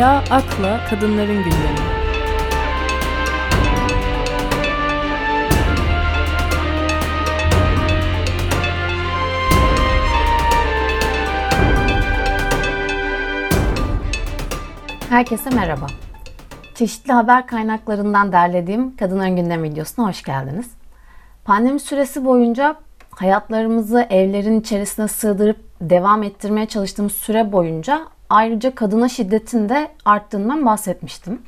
[0.00, 1.78] Akla Akla Kadınların Gündemi
[15.08, 15.86] Herkese merhaba.
[16.74, 20.70] Çeşitli haber kaynaklarından derlediğim Kadınların Gündem videosuna hoş geldiniz.
[21.44, 22.76] Pandemi süresi boyunca
[23.10, 31.42] hayatlarımızı evlerin içerisine sığdırıp devam ettirmeye çalıştığımız süre boyunca ayrıca kadına şiddetin de arttığından bahsetmiştim.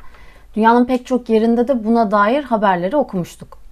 [0.57, 3.63] Dünyanın pek çok yerinde de buna dair haberleri okumuştuk.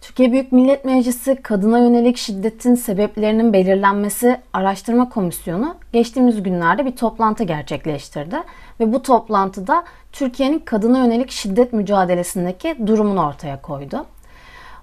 [0.00, 7.44] Türkiye Büyük Millet Meclisi Kadına Yönelik Şiddetin Sebeplerinin Belirlenmesi Araştırma Komisyonu geçtiğimiz günlerde bir toplantı
[7.44, 8.36] gerçekleştirdi
[8.80, 14.04] ve bu toplantıda Türkiye'nin kadına yönelik şiddet mücadelesindeki durumunu ortaya koydu.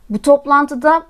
[0.09, 1.03] Bu toplantıda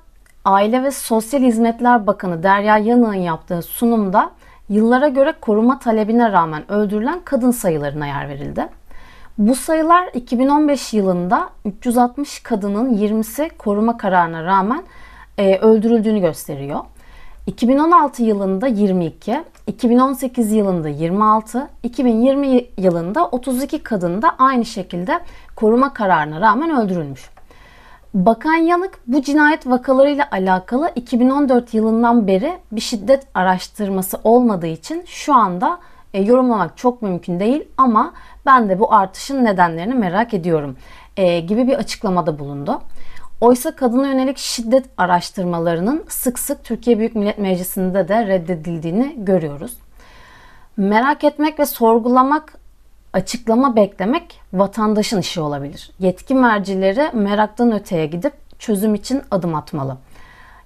[0.45, 4.31] Aile ve Sosyal Hizmetler Bakanı Derya Yanık'ın yaptığı sunumda
[4.69, 8.67] yıllara göre koruma talebine rağmen öldürülen kadın sayılarına yer verildi.
[9.37, 14.83] Bu sayılar 2015 yılında 360 kadının 20'si koruma kararına rağmen
[15.37, 16.79] e, öldürüldüğünü gösteriyor.
[17.47, 25.19] 2016 yılında 22, 2018 yılında 26, 2020 yılında 32 kadın da aynı şekilde
[25.55, 27.36] koruma kararına rağmen öldürülmüş.
[28.13, 35.33] Bakan Yanık bu cinayet vakalarıyla alakalı 2014 yılından beri bir şiddet araştırması olmadığı için şu
[35.33, 35.79] anda
[36.13, 38.13] e, yorumlamak çok mümkün değil ama
[38.45, 40.77] ben de bu artışın nedenlerini merak ediyorum
[41.17, 42.81] e, gibi bir açıklamada bulundu.
[43.41, 49.77] Oysa kadına yönelik şiddet araştırmalarının sık sık Türkiye Büyük Millet Meclisi'nde de reddedildiğini görüyoruz.
[50.77, 52.53] Merak etmek ve sorgulamak,
[53.17, 55.91] açıklama beklemek vatandaşın işi olabilir.
[55.99, 59.97] Yetki mercileri meraktan öteye gidip çözüm için adım atmalı.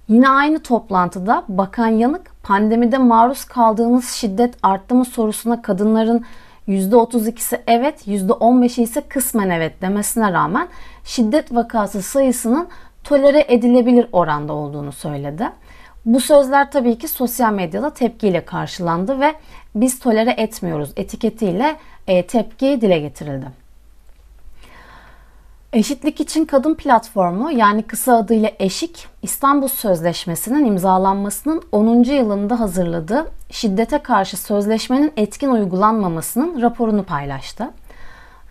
[0.08, 6.24] Yine aynı toplantıda Bakan Yanık pandemide maruz kaldığımız şiddet arttı mı sorusuna kadınların
[6.68, 10.68] %32'si evet, %15'i ise kısmen evet demesine rağmen
[11.04, 12.68] şiddet vakası sayısının
[13.04, 15.48] tolere edilebilir oranda olduğunu söyledi.
[16.06, 19.34] Bu sözler tabii ki sosyal medyada tepkiyle karşılandı ve
[19.74, 21.76] biz tolere etmiyoruz etiketiyle
[22.06, 23.46] e, tepki dile getirildi.
[25.72, 32.02] Eşitlik için Kadın Platformu yani kısa adıyla EŞİK, İstanbul Sözleşmesi'nin imzalanmasının 10.
[32.02, 37.70] yılında hazırladığı şiddete karşı sözleşmenin etkin uygulanmamasının raporunu paylaştı.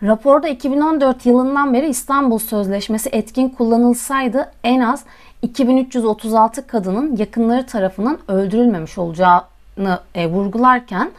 [0.02, 5.04] Raporda 2014 yılından beri İstanbul Sözleşmesi etkin kullanılsaydı en az
[5.42, 11.10] 2336 kadının yakınları tarafından öldürülmemiş olacağını e, vurgularken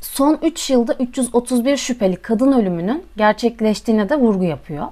[0.00, 4.86] son 3 yılda 331 şüpheli kadın ölümünün gerçekleştiğine de vurgu yapıyor.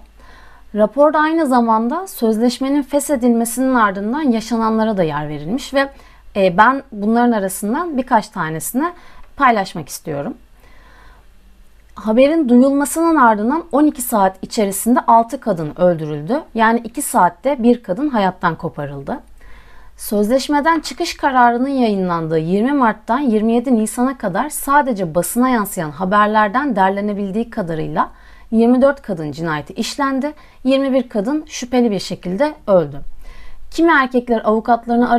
[0.75, 5.89] Raporda aynı zamanda sözleşmenin feshedilmesinin ardından yaşananlara da yer verilmiş ve
[6.37, 8.93] e, ben bunların arasından birkaç tanesini
[9.37, 10.35] paylaşmak istiyorum.
[11.95, 16.43] Haberin duyulmasının ardından 12 saat içerisinde 6 kadın öldürüldü.
[16.55, 19.21] Yani 2 saatte bir kadın hayattan koparıldı.
[19.97, 28.11] Sözleşmeden çıkış kararının yayınlandığı 20 Mart'tan 27 Nisan'a kadar sadece basına yansıyan haberlerden derlenebildiği kadarıyla
[28.51, 30.33] 24 kadın cinayeti işlendi,
[30.65, 33.01] 21 kadın şüpheli bir şekilde öldü.
[33.71, 35.11] Kimi erkekler avukatlarını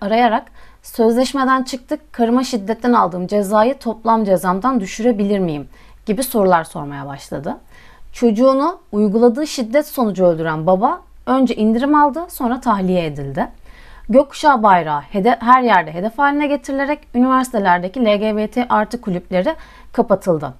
[0.00, 0.44] arayarak,
[0.82, 5.68] sözleşmeden çıktık, karıma şiddetten aldığım cezayı toplam cezamdan düşürebilir miyim
[6.06, 7.56] gibi sorular sormaya başladı.
[8.12, 13.48] Çocuğunu uyguladığı şiddet sonucu öldüren baba önce indirim aldı sonra tahliye edildi.
[14.08, 15.00] Gökkuşağı bayrağı
[15.40, 19.54] her yerde hedef haline getirilerek üniversitelerdeki LGBT artı kulüpleri
[19.92, 20.54] kapatıldı.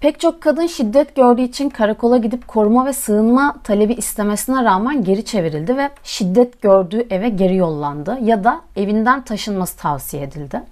[0.00, 5.24] Pek çok kadın şiddet gördüğü için karakola gidip koruma ve sığınma talebi istemesine rağmen geri
[5.24, 10.62] çevrildi ve şiddet gördüğü eve geri yollandı ya da evinden taşınması tavsiye edildi.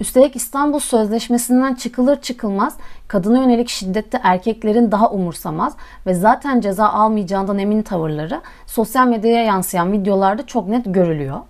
[0.00, 2.76] Üstelik İstanbul Sözleşmesi'nden çıkılır çıkılmaz
[3.08, 9.92] kadına yönelik şiddette erkeklerin daha umursamaz ve zaten ceza almayacağından emin tavırları sosyal medyaya yansıyan
[9.92, 11.40] videolarda çok net görülüyor.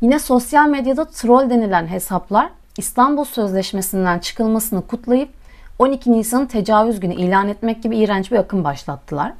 [0.00, 5.28] Yine sosyal medyada troll denilen hesaplar İstanbul Sözleşmesi'nden çıkılmasını kutlayıp
[5.78, 9.32] 12 Nisan'ı tecavüz günü ilan etmek gibi iğrenç bir akım başlattılar.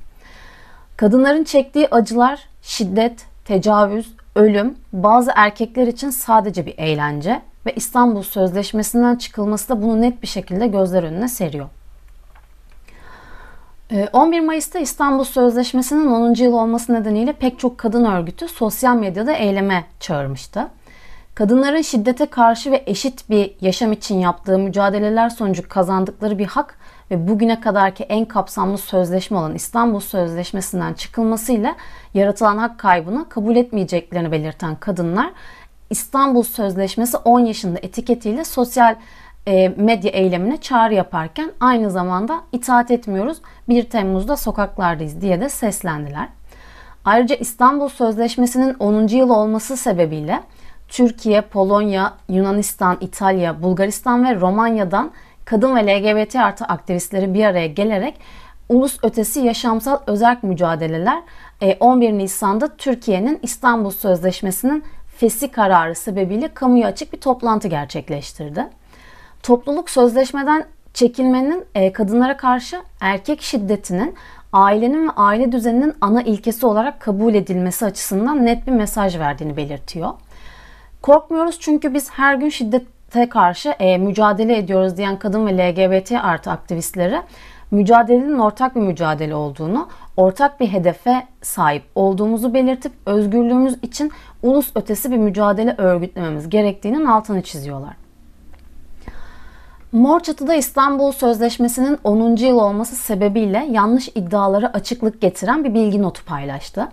[0.97, 9.17] Kadınların çektiği acılar, şiddet, tecavüz, ölüm bazı erkekler için sadece bir eğlence ve İstanbul Sözleşmesi'nden
[9.17, 11.69] çıkılması da bunu net bir şekilde gözler önüne seriyor.
[14.13, 16.35] 11 ee, Mayıs'ta İstanbul Sözleşmesi'nin 10.
[16.35, 20.69] yıl olması nedeniyle pek çok kadın örgütü sosyal medyada eyleme çağırmıştı.
[21.35, 26.79] Kadınların şiddete karşı ve eşit bir yaşam için yaptığı mücadeleler sonucu kazandıkları bir hak
[27.11, 31.77] ve bugüne kadarki en kapsamlı sözleşme olan İstanbul Sözleşmesi'nden çıkılmasıyla
[32.15, 35.31] yaratılan hak kaybını kabul etmeyeceklerini belirten kadınlar
[35.91, 38.97] İstanbul Sözleşmesi 10 yaşında etiketiyle sosyal
[39.47, 43.39] e, medya eylemine çağrı yaparken aynı zamanda itaat etmiyoruz
[43.69, 46.29] 1 Temmuz'da sokaklardayız diye de seslendiler.
[47.05, 49.07] Ayrıca İstanbul Sözleşmesi'nin 10.
[49.07, 50.41] yıl olması sebebiyle
[50.89, 55.11] Türkiye, Polonya, Yunanistan, İtalya, Bulgaristan ve Romanya'dan
[55.45, 58.21] kadın ve LGBT artı aktivistleri bir araya gelerek
[58.69, 61.23] ulus ötesi yaşamsal özerk mücadeleler
[61.81, 64.85] 11 Nisan'da Türkiye'nin İstanbul Sözleşmesi'nin
[65.21, 68.67] fesi kararı sebebiyle kamuya açık bir toplantı gerçekleştirdi.
[69.43, 70.65] Topluluk sözleşmeden
[70.95, 74.15] çekilmenin kadınlara karşı erkek şiddetinin
[74.53, 80.11] ailenin ve aile düzeninin ana ilkesi olarak kabul edilmesi açısından net bir mesaj verdiğini belirtiyor.
[81.03, 86.51] Korkmuyoruz çünkü biz her gün şiddete karşı e, mücadele ediyoruz diyen kadın ve LGBT artı
[86.51, 87.21] aktivistleri
[87.71, 89.89] mücadelenin ortak bir mücadele olduğunu,
[90.21, 94.13] ortak bir hedefe sahip olduğumuzu belirtip özgürlüğümüz için
[94.43, 97.97] ulus ötesi bir mücadele örgütlememiz gerektiğinin altını çiziyorlar.
[99.93, 102.37] Mor Çatı'da İstanbul Sözleşmesi'nin 10.
[102.37, 106.89] yıl olması sebebiyle yanlış iddialara açıklık getiren bir bilgi notu paylaştı.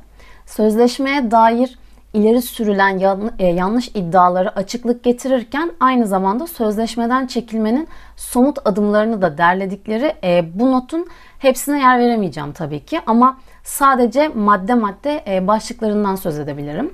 [0.46, 1.80] Sözleşmeye dair
[2.14, 3.00] ileri sürülen
[3.40, 10.72] e, yanlış iddiaları açıklık getirirken aynı zamanda sözleşmeden çekilmenin somut adımlarını da derledikleri e, bu
[10.72, 11.08] notun
[11.40, 16.94] hepsine yer veremeyeceğim tabii ki ama sadece madde madde e, başlıklarından söz edebilirim.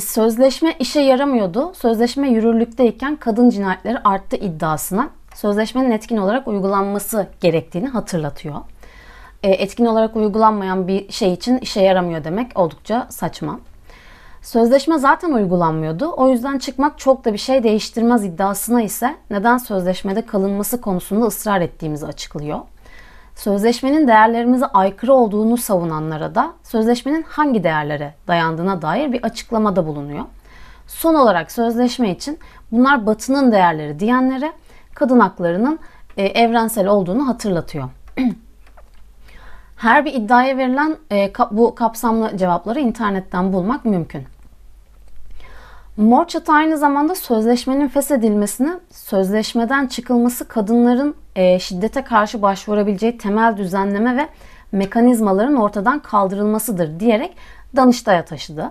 [0.00, 1.72] Sözleşme işe yaramıyordu.
[1.74, 8.54] Sözleşme yürürlükteyken kadın cinayetleri arttı iddiasına sözleşmenin etkin olarak uygulanması gerektiğini hatırlatıyor.
[9.42, 13.60] E, etkin olarak uygulanmayan bir şey için işe yaramıyor demek oldukça saçma.
[14.42, 16.12] Sözleşme zaten uygulanmıyordu.
[16.16, 21.60] O yüzden çıkmak çok da bir şey değiştirmez iddiasına ise neden sözleşmede kalınması konusunda ısrar
[21.60, 22.58] ettiğimizi açıklıyor.
[23.34, 30.24] Sözleşmenin değerlerimize aykırı olduğunu savunanlara da sözleşmenin hangi değerlere dayandığına dair bir açıklamada bulunuyor.
[30.86, 32.38] Son olarak sözleşme için
[32.72, 34.52] bunlar batının değerleri diyenlere
[34.94, 35.78] kadın haklarının
[36.16, 37.88] e, evrensel olduğunu hatırlatıyor.
[39.78, 44.24] Her bir iddiaya verilen e, bu kapsamlı cevapları internetten bulmak mümkün.
[45.96, 54.16] Mor çatı aynı zamanda sözleşmenin feshedilmesini, sözleşmeden çıkılması kadınların e, şiddete karşı başvurabileceği temel düzenleme
[54.16, 54.28] ve
[54.72, 57.36] mekanizmaların ortadan kaldırılmasıdır diyerek
[57.76, 58.70] Danıştay'a taşıdı.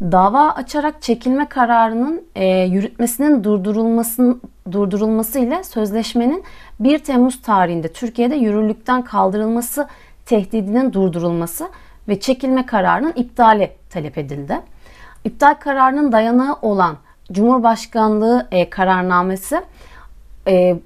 [0.00, 4.36] Dava açarak çekilme kararının e, yürütmesinin durdurulması,
[4.72, 6.44] durdurulması ile sözleşmenin
[6.80, 9.88] 1 Temmuz tarihinde Türkiye'de yürürlükten kaldırılması
[10.26, 11.68] tehdidinin durdurulması
[12.08, 14.60] ve çekilme kararının iptali talep edildi.
[15.24, 16.96] İptal kararının dayanağı olan
[17.32, 19.60] Cumhurbaşkanlığı e, kararnamesi
[20.48, 20.76] e,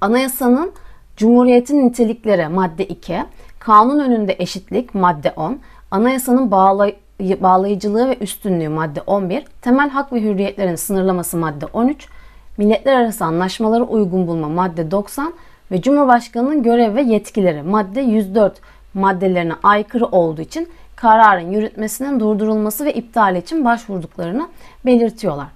[0.00, 0.72] anayasanın
[1.16, 3.24] Cumhuriyetin nitelikleri madde 2,
[3.58, 5.58] kanun önünde eşitlik madde 10,
[5.90, 12.08] anayasanın bağlay bağlayıcılığı ve üstünlüğü madde 11, temel hak ve hürriyetlerin sınırlaması madde 13,
[12.56, 15.32] milletler arası anlaşmaları uygun bulma madde 90
[15.70, 18.60] ve Cumhurbaşkanının görev ve yetkileri madde 104
[18.94, 24.48] maddelerine aykırı olduğu için kararın yürütmesinin durdurulması ve iptali için başvurduklarını
[24.86, 25.46] belirtiyorlar.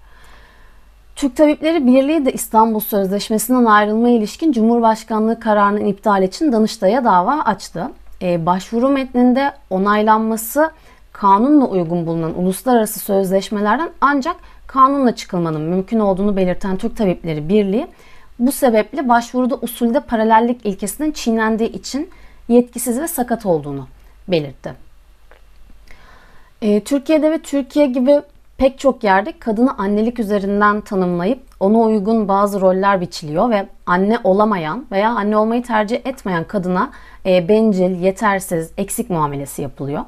[1.17, 7.91] Türk Tabipleri Birliği de İstanbul Sözleşmesi'nden ayrılma ilişkin Cumhurbaşkanlığı kararının iptali için Danıştay'a dava açtı.
[8.23, 10.71] Ee, başvuru metninde onaylanması
[11.13, 17.87] kanunla uygun bulunan uluslararası sözleşmelerden ancak kanunla çıkılmanın mümkün olduğunu belirten Türk Tabipleri Birliği
[18.39, 22.11] bu sebeple başvuruda usulde paralellik ilkesinin çiğnendiği için
[22.49, 23.89] yetkisiz ve sakat olduğunu
[24.29, 24.75] belirtti.
[26.63, 28.23] E, Türkiye'de ve Türkiye gibi
[28.59, 34.87] pek çok yerde kadını annelik üzerinden tanımlayıp ona uygun bazı roller biçiliyor ve anne olamayan
[34.93, 36.91] veya anne olmayı tercih etmeyen kadına
[37.27, 40.05] e, bencil, yetersiz, eksik muamelesi yapılıyor.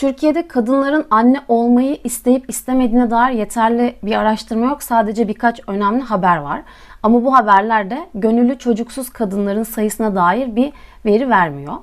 [0.00, 4.82] Türkiye'de kadınların anne olmayı isteyip istemediğine dair yeterli bir araştırma yok.
[4.82, 6.62] Sadece birkaç önemli haber var.
[7.02, 10.72] Ama bu haberler de gönüllü çocuksuz kadınların sayısına dair bir
[11.04, 11.74] veri vermiyor.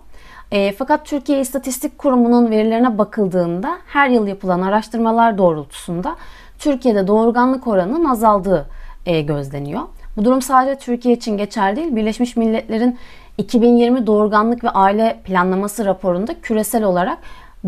[0.52, 6.16] E, fakat Türkiye İstatistik Kurumu'nun verilerine bakıldığında her yıl yapılan araştırmalar doğrultusunda
[6.60, 8.66] Türkiye'de doğurganlık oranının azaldığı
[9.06, 9.82] e, gözleniyor.
[10.18, 11.96] Bu durum sadece Türkiye için geçerli değil.
[11.96, 12.98] Birleşmiş Milletler'in
[13.38, 17.18] 2020 doğurganlık ve aile planlaması raporunda küresel olarak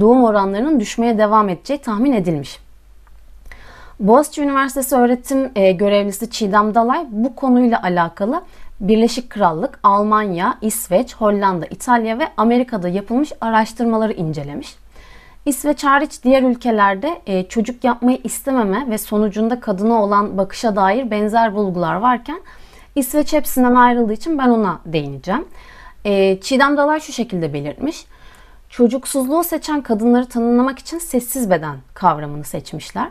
[0.02, 2.60] doğum oranlarının düşmeye devam edeceği tahmin edilmiş.
[4.00, 8.44] Boğaziçi Üniversitesi öğretim e, görevlisi Çiğdem Dalay bu konuyla alakalı
[8.80, 14.76] Birleşik Krallık, Almanya, İsveç, Hollanda, İtalya ve Amerika'da yapılmış araştırmaları incelemiş.
[15.46, 21.56] İsveç hariç diğer ülkelerde e, çocuk yapmayı istememe ve sonucunda kadına olan bakışa dair benzer
[21.56, 22.42] bulgular varken
[22.96, 25.46] İsveç hepsinden ayrıldığı için ben ona değineceğim.
[26.06, 28.06] E, Çiğdem Dalay şu şekilde belirtmiş.
[28.80, 33.08] Çocuksuzluğu seçen kadınları tanımlamak için sessiz beden kavramını seçmişler.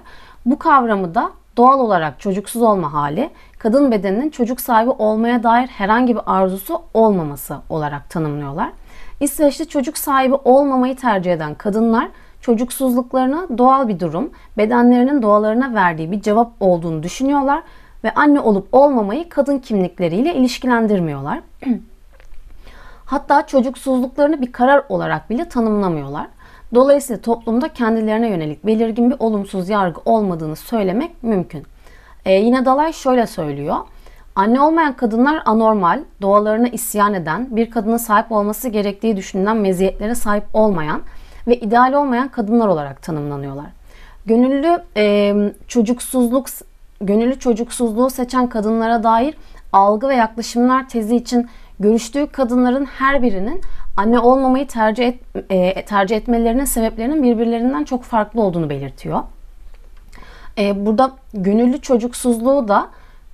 [0.47, 6.15] Bu kavramı da doğal olarak çocuksuz olma hali, kadın bedeninin çocuk sahibi olmaya dair herhangi
[6.15, 8.71] bir arzusu olmaması olarak tanımlıyorlar.
[9.21, 12.09] İsveç'te çocuk sahibi olmamayı tercih eden kadınlar
[12.41, 17.63] çocuksuzluklarına doğal bir durum, bedenlerinin doğalarına verdiği bir cevap olduğunu düşünüyorlar
[18.05, 21.41] ve anne olup olmamayı kadın kimlikleriyle ilişkilendirmiyorlar.
[23.09, 26.27] Hatta çocuksuzluklarını bir karar olarak bile tanımlamıyorlar.
[26.75, 31.63] Dolayısıyla toplumda kendilerine yönelik belirgin bir olumsuz yargı olmadığını söylemek mümkün.
[32.25, 33.77] Ee, yine Dalay şöyle söylüyor.
[34.35, 40.45] Anne olmayan kadınlar anormal, doğalarına isyan eden, bir kadının sahip olması gerektiği düşünülen meziyetlere sahip
[40.53, 41.01] olmayan
[41.47, 43.67] ve ideal olmayan kadınlar olarak tanımlanıyorlar.
[44.27, 45.35] Gönüllü e,
[45.69, 46.47] çocuksuzluk,
[47.01, 49.35] gönüllü çocuksuzluğu seçen kadınlara dair
[49.73, 51.49] algı ve yaklaşımlar tezi için
[51.81, 53.61] görüştüğü kadınların her birinin
[53.97, 55.21] anne olmamayı tercih, et,
[55.51, 59.23] e, tercih etmelerinin sebeplerinin birbirlerinden çok farklı olduğunu belirtiyor.
[60.59, 62.89] E, burada gönüllü çocuksuzluğu da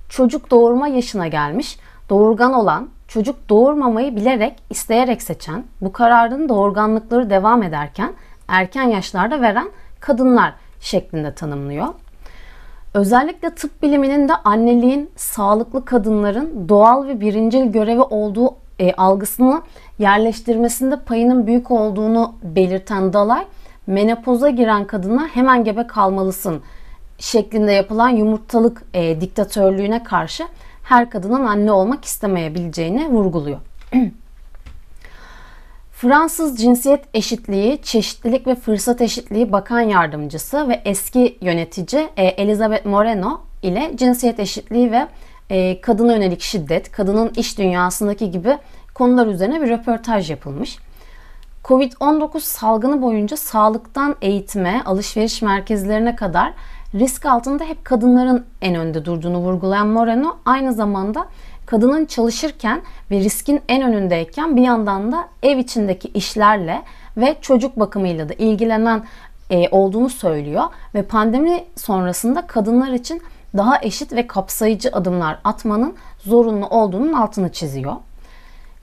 [0.09, 7.63] çocuk doğurma yaşına gelmiş, doğurgan olan, çocuk doğurmamayı bilerek, isteyerek seçen, bu kararın doğurganlıkları devam
[7.63, 8.13] ederken
[8.47, 11.87] erken yaşlarda veren kadınlar şeklinde tanımlıyor.
[12.95, 19.61] Özellikle tıp biliminin de anneliğin sağlıklı kadınların doğal ve birincil görevi olduğu e, algısını
[19.99, 23.45] yerleştirmesinde payının büyük olduğunu belirten Dalay,
[23.87, 26.61] menopoza giren kadına hemen gebe kalmalısın
[27.17, 30.43] şeklinde yapılan yumurtalık e, diktatörlüğüne karşı
[30.83, 33.59] her kadının anne olmak istemeyebileceğini vurguluyor.
[35.97, 43.41] Fransız Cinsiyet Eşitliği, Çeşitlilik ve Fırsat Eşitliği Bakan Yardımcısı ve eski yönetici e, Elizabeth Moreno
[43.61, 45.07] ile cinsiyet eşitliği ve
[45.49, 48.57] e, kadına yönelik şiddet, kadının iş dünyasındaki gibi
[48.93, 50.77] konular üzerine bir röportaj yapılmış.
[51.63, 56.53] Covid-19 salgını boyunca sağlıktan eğitime, alışveriş merkezlerine kadar
[56.93, 61.27] risk altında hep kadınların en önde durduğunu vurgulayan Moreno aynı zamanda
[61.65, 62.81] kadının çalışırken
[63.11, 66.81] ve riskin en önündeyken bir yandan da ev içindeki işlerle
[67.17, 69.03] ve çocuk bakımıyla da ilgilenen
[69.49, 70.63] e, olduğunu söylüyor
[70.95, 73.21] ve pandemi sonrasında kadınlar için
[73.57, 77.95] daha eşit ve kapsayıcı adımlar atmanın zorunlu olduğunun altını çiziyor.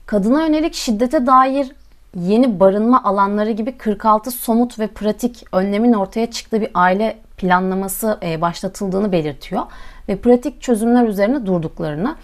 [0.05, 1.71] Kadına yönelik şiddete dair
[2.15, 8.41] yeni barınma alanları gibi 46 somut ve pratik önlemin ortaya çıktığı bir aile planlaması e,
[8.41, 9.61] başlatıldığını belirtiyor
[10.09, 12.15] ve pratik çözümler üzerine durduklarını,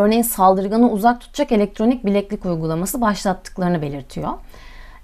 [0.00, 4.28] örneğin saldırganı uzak tutacak elektronik bileklik uygulaması başlattıklarını belirtiyor.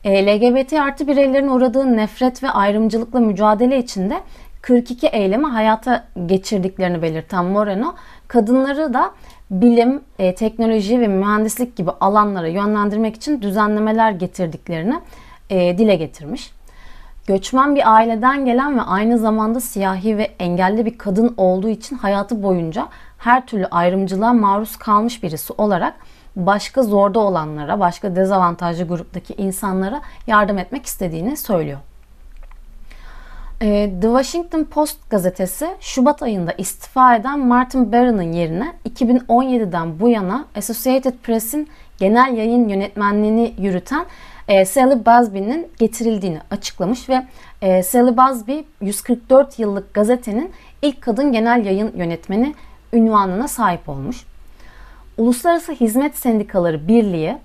[0.04, 4.20] E, LGBT artı bireylerin uğradığı nefret ve ayrımcılıkla mücadele içinde
[4.62, 7.94] 42 eylemi hayata geçirdiklerini belirten Moreno,
[8.28, 9.10] kadınları da
[9.50, 15.00] bilim, e, teknoloji ve mühendislik gibi alanlara yönlendirmek için düzenlemeler getirdiklerini
[15.50, 16.52] e, dile getirmiş.
[17.26, 22.42] Göçmen bir aileden gelen ve aynı zamanda siyahi ve engelli bir kadın olduğu için hayatı
[22.42, 22.88] boyunca
[23.18, 25.94] her türlü ayrımcılığa maruz kalmış birisi olarak
[26.36, 31.78] başka zorda olanlara, başka dezavantajlı gruptaki insanlara yardım etmek istediğini söylüyor.
[33.62, 40.44] Ee, The Washington Post gazetesi Şubat ayında istifa eden Martin Barron'ın yerine 2017'den bu yana
[40.56, 41.68] Associated Press'in
[41.98, 44.06] genel yayın yönetmenliğini yürüten
[44.48, 47.26] e, Sally Busby'nin getirildiğini açıklamış ve
[47.62, 52.54] e, Sally Busby 144 yıllık gazetenin ilk kadın genel yayın yönetmeni
[52.92, 54.26] ünvanına sahip olmuş.
[55.18, 57.38] Uluslararası Hizmet Sendikaları Birliği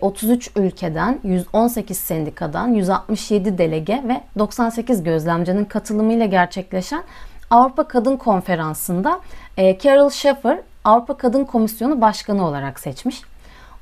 [0.00, 7.02] 33 e, ülkeden 118 sendikadan 167 delege ve 98 gözlemcinin katılımıyla gerçekleşen
[7.50, 9.20] Avrupa Kadın Konferansı'nda
[9.56, 13.22] e, Carol Schaffer Avrupa Kadın Komisyonu Başkanı olarak seçmiş.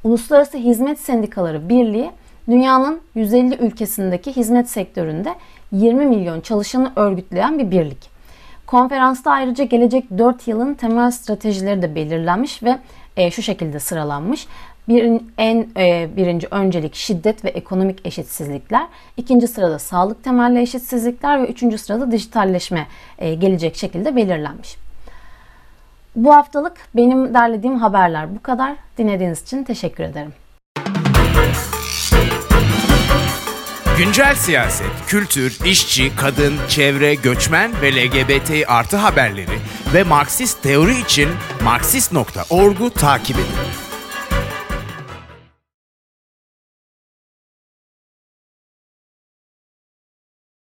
[0.04, 2.10] Uluslararası Hizmet Sendikaları Birliği
[2.48, 5.34] dünyanın 150 ülkesindeki hizmet sektöründe
[5.72, 8.09] 20 milyon çalışanı örgütleyen bir birlik.
[8.70, 12.78] Konferansta ayrıca gelecek 4 yılın temel stratejileri de belirlenmiş ve
[13.16, 14.46] e, şu şekilde sıralanmış.
[14.88, 18.86] Bir, en e, birinci öncelik şiddet ve ekonomik eşitsizlikler,
[19.16, 22.86] ikinci sırada sağlık temelli eşitsizlikler ve üçüncü sırada dijitalleşme
[23.18, 24.76] e, gelecek şekilde belirlenmiş.
[26.16, 28.76] Bu haftalık benim derlediğim haberler bu kadar.
[28.98, 30.32] Dinlediğiniz için teşekkür ederim.
[34.04, 39.58] Güncel siyaset, kültür, işçi, kadın, çevre, göçmen ve LGBT artı haberleri
[39.94, 41.28] ve Marksist teori için
[41.64, 43.89] Marksist.org'u takip edin.